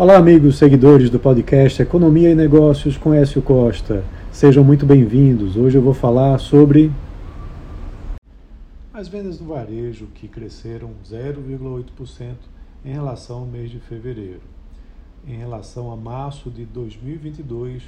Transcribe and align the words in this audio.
Olá, 0.00 0.16
amigos 0.16 0.56
seguidores 0.56 1.10
do 1.10 1.18
podcast 1.18 1.82
Economia 1.82 2.30
e 2.30 2.34
Negócios 2.34 2.96
com 2.96 3.12
Écio 3.12 3.42
Costa. 3.42 4.02
Sejam 4.32 4.64
muito 4.64 4.86
bem-vindos. 4.86 5.58
Hoje 5.58 5.76
eu 5.76 5.82
vou 5.82 5.92
falar 5.92 6.38
sobre 6.38 6.90
as 8.94 9.08
vendas 9.08 9.36
do 9.36 9.44
varejo 9.44 10.06
que 10.14 10.26
cresceram 10.26 10.92
0,8% 11.06 12.34
em 12.82 12.92
relação 12.94 13.40
ao 13.40 13.44
mês 13.44 13.70
de 13.70 13.78
fevereiro. 13.78 14.40
Em 15.28 15.36
relação 15.36 15.92
a 15.92 15.96
março 15.98 16.50
de 16.50 16.64
2022, 16.64 17.82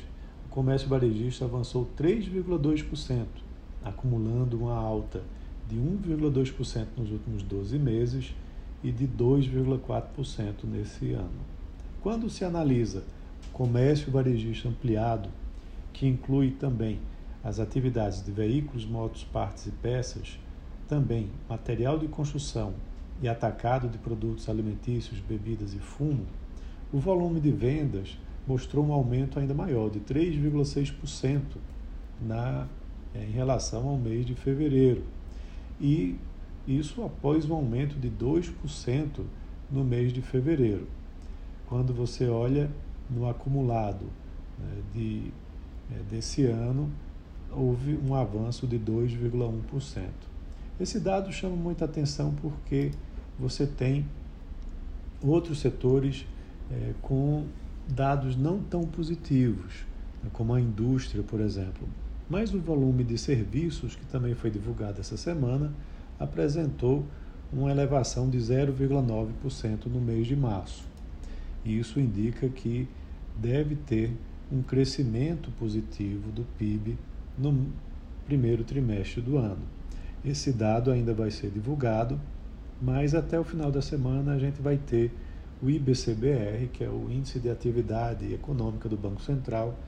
o 0.44 0.50
comércio 0.50 0.90
varejista 0.90 1.46
avançou 1.46 1.88
3,2%, 1.98 3.24
acumulando 3.82 4.58
uma 4.58 4.76
alta 4.76 5.22
de 5.66 5.76
1,2% 5.76 6.88
nos 6.98 7.10
últimos 7.10 7.42
12 7.42 7.78
meses 7.78 8.34
e 8.84 8.92
de 8.92 9.08
2,4% 9.08 10.64
nesse 10.64 11.14
ano. 11.14 11.51
Quando 12.02 12.28
se 12.28 12.44
analisa 12.44 13.04
comércio 13.52 14.10
varejista 14.10 14.68
ampliado, 14.68 15.28
que 15.92 16.04
inclui 16.04 16.50
também 16.50 16.98
as 17.44 17.60
atividades 17.60 18.24
de 18.24 18.32
veículos, 18.32 18.84
motos, 18.84 19.22
partes 19.22 19.66
e 19.66 19.70
peças, 19.70 20.36
também 20.88 21.30
material 21.48 21.96
de 22.00 22.08
construção 22.08 22.74
e 23.22 23.28
atacado 23.28 23.88
de 23.88 23.98
produtos 23.98 24.48
alimentícios, 24.48 25.20
bebidas 25.20 25.74
e 25.74 25.78
fumo, 25.78 26.26
o 26.92 26.98
volume 26.98 27.38
de 27.38 27.52
vendas 27.52 28.18
mostrou 28.48 28.84
um 28.84 28.92
aumento 28.92 29.38
ainda 29.38 29.54
maior, 29.54 29.88
de 29.88 30.00
3,6% 30.00 31.40
na 32.20 32.66
em 33.14 33.30
relação 33.30 33.86
ao 33.88 33.96
mês 33.96 34.26
de 34.26 34.34
fevereiro. 34.34 35.04
E 35.80 36.16
isso 36.66 37.04
após 37.04 37.48
um 37.48 37.54
aumento 37.54 37.94
de 37.94 38.10
2% 38.10 39.22
no 39.70 39.84
mês 39.84 40.12
de 40.12 40.20
fevereiro 40.20 40.88
quando 41.72 41.94
você 41.94 42.28
olha 42.28 42.70
no 43.08 43.26
acumulado 43.26 44.04
né, 44.58 44.82
de, 44.94 45.32
é, 45.90 46.02
desse 46.02 46.44
ano, 46.44 46.90
houve 47.50 47.98
um 48.06 48.14
avanço 48.14 48.66
de 48.66 48.78
2,1%. 48.78 50.02
Esse 50.78 51.00
dado 51.00 51.32
chama 51.32 51.56
muita 51.56 51.86
atenção 51.86 52.34
porque 52.42 52.90
você 53.38 53.66
tem 53.66 54.04
outros 55.22 55.60
setores 55.60 56.26
é, 56.70 56.92
com 57.00 57.46
dados 57.88 58.36
não 58.36 58.58
tão 58.58 58.82
positivos, 58.82 59.86
né, 60.22 60.28
como 60.34 60.52
a 60.52 60.60
indústria, 60.60 61.22
por 61.22 61.40
exemplo. 61.40 61.88
Mas 62.28 62.52
o 62.52 62.60
volume 62.60 63.02
de 63.02 63.16
serviços, 63.16 63.96
que 63.96 64.04
também 64.04 64.34
foi 64.34 64.50
divulgado 64.50 65.00
essa 65.00 65.16
semana, 65.16 65.72
apresentou 66.20 67.06
uma 67.50 67.70
elevação 67.70 68.28
de 68.28 68.36
0,9% 68.36 69.86
no 69.86 70.02
mês 70.02 70.26
de 70.26 70.36
março. 70.36 70.91
E 71.64 71.78
isso 71.78 72.00
indica 72.00 72.48
que 72.48 72.88
deve 73.36 73.76
ter 73.76 74.12
um 74.50 74.62
crescimento 74.62 75.50
positivo 75.52 76.30
do 76.30 76.44
PIB 76.58 76.98
no 77.38 77.66
primeiro 78.26 78.64
trimestre 78.64 79.20
do 79.20 79.38
ano. 79.38 79.62
Esse 80.24 80.52
dado 80.52 80.90
ainda 80.90 81.14
vai 81.14 81.30
ser 81.30 81.50
divulgado, 81.50 82.20
mas 82.80 83.14
até 83.14 83.38
o 83.38 83.44
final 83.44 83.70
da 83.70 83.80
semana 83.80 84.34
a 84.34 84.38
gente 84.38 84.60
vai 84.60 84.76
ter 84.76 85.10
o 85.62 85.70
IBCBR, 85.70 86.68
que 86.72 86.84
é 86.84 86.88
o 86.88 87.10
Índice 87.10 87.38
de 87.38 87.48
Atividade 87.48 88.32
Econômica 88.32 88.88
do 88.88 88.96
Banco 88.96 89.22
Central, 89.22 89.78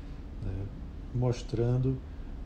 né, 0.42 0.52
mostrando 1.14 1.98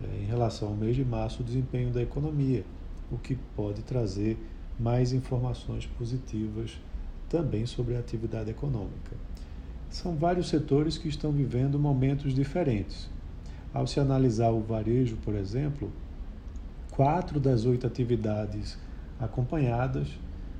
é, 0.02 0.22
em 0.22 0.24
relação 0.24 0.68
ao 0.68 0.74
mês 0.74 0.96
de 0.96 1.04
março 1.04 1.42
o 1.42 1.44
desempenho 1.44 1.90
da 1.90 2.02
economia, 2.02 2.64
o 3.10 3.18
que 3.18 3.36
pode 3.54 3.82
trazer 3.82 4.38
mais 4.78 5.12
informações 5.12 5.86
positivas 5.86 6.78
também 7.28 7.66
sobre 7.66 7.96
a 7.96 8.00
atividade 8.00 8.50
econômica. 8.50 9.16
São 9.90 10.16
vários 10.16 10.48
setores 10.48 10.98
que 10.98 11.08
estão 11.08 11.32
vivendo 11.32 11.78
momentos 11.78 12.34
diferentes. 12.34 13.08
Ao 13.72 13.86
se 13.86 14.00
analisar 14.00 14.50
o 14.50 14.60
varejo, 14.60 15.16
por 15.24 15.34
exemplo, 15.34 15.90
quatro 16.90 17.38
das 17.38 17.64
oito 17.64 17.86
atividades 17.86 18.78
acompanhadas 19.20 20.08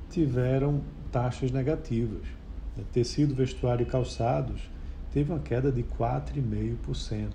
tiveram 0.09 0.81
taxas 1.11 1.51
negativas. 1.51 2.23
Tecido, 2.93 3.35
vestuário 3.35 3.83
e 3.83 3.85
calçados 3.85 4.69
teve 5.11 5.31
uma 5.31 5.39
queda 5.39 5.71
de 5.71 5.83
4,5%. 5.83 7.31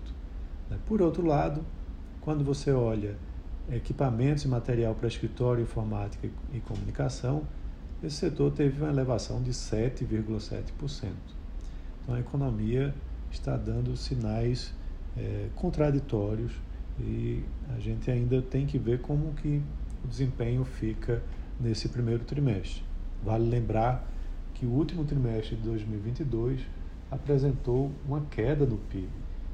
Por 0.87 1.03
outro 1.03 1.27
lado, 1.27 1.65
quando 2.21 2.43
você 2.45 2.73
olha 2.73 3.17
equipamentos 3.71 4.45
e 4.45 4.49
material 4.49 4.95
para 4.95 5.09
escritório, 5.09 5.63
informática 5.63 6.29
e 6.53 6.61
comunicação, 6.61 7.43
esse 8.07 8.17
setor 8.17 8.53
teve 8.53 8.81
uma 8.83 8.91
elevação 8.91 9.43
de 9.43 9.51
7,7%. 9.51 11.13
Então 12.03 12.15
a 12.15 12.21
economia 12.21 12.95
está 13.31 13.57
dando 13.57 13.97
sinais 13.97 14.75
é, 15.17 15.49
contraditórios 15.55 16.53
e 17.01 17.43
a 17.75 17.81
gente 17.81 18.11
ainda 18.11 18.43
tem 18.43 18.67
que 18.67 18.79
ver 18.79 19.01
como 19.01 19.33
que 19.35 19.63
o 20.05 20.09
desempenho 20.09 20.65
fica 20.65 21.23
nesse 21.59 21.89
primeiro 21.89 22.25
trimestre. 22.25 22.83
Vale 23.23 23.49
lembrar 23.49 24.07
que 24.53 24.67
o 24.67 24.71
último 24.71 25.05
trimestre 25.05 25.57
de 25.57 25.63
2022 25.63 26.61
apresentou 27.11 27.91
uma 28.07 28.21
queda 28.27 28.67
do 28.67 28.77
PIB. 28.77 29.09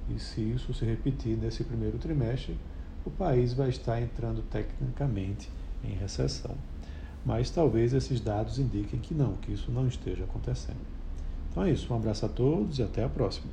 E 0.09 0.19
se 0.19 0.41
isso 0.41 0.75
se 0.75 0.85
repetir 0.85 1.37
nesse 1.37 1.63
primeiro 1.63 1.99
trimestre, 1.99 2.59
o 3.05 3.11
país 3.11 3.55
vai 3.55 3.69
estar 3.69 4.01
entrando 4.01 4.43
tecnicamente 4.43 5.49
em 5.85 5.95
recessão 5.95 6.57
mas 7.25 7.51
talvez 7.51 7.93
esses 7.93 8.21
dados 8.21 8.59
indiquem 8.59 8.99
que 8.99 9.15
não, 9.15 9.35
que 9.35 9.53
isso 9.53 9.71
não 9.71 9.87
esteja 9.87 10.25
acontecendo. 10.25 10.81
Então 11.51 11.65
é 11.65 11.71
isso, 11.71 11.93
um 11.93 11.97
abraço 11.97 12.25
a 12.27 12.29
todos 12.29 12.79
e 12.79 12.83
até 12.83 13.05
a 13.05 13.09
próxima. 13.09 13.51